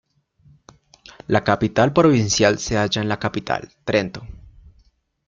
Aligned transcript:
La 1.27 1.43
capital 1.43 1.93
provincial 1.93 2.57
se 2.57 2.75
halla 2.75 3.03
en 3.03 3.07
la 3.07 3.19
capital, 3.19 3.71
Trento. 3.85 4.25